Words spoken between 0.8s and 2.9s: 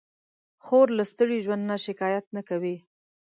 له ستړي ژوند نه شکایت نه کوي.